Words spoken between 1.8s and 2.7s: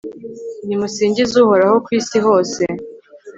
ku isi hose